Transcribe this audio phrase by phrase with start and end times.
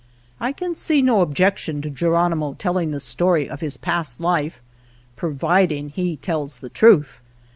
[0.39, 4.59] I can see no objection to Geronimo telling the story of his past life,
[5.15, 7.19] providing he tells the truth.